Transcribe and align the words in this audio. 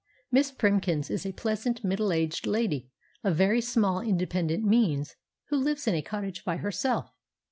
Miss 0.31 0.51
Primkins 0.51 1.11
is 1.11 1.27
a 1.27 1.31
pleasant 1.33 1.83
middle 1.83 2.11
aged 2.11 2.47
lady, 2.47 2.89
of 3.23 3.35
very 3.35 3.61
small 3.61 4.01
independent 4.01 4.63
means, 4.65 5.15
who 5.49 5.57
lives 5.57 5.85
in 5.87 5.93
a 5.93 6.01
cottage 6.01 6.43
by 6.43 6.57
herself. 6.57 7.11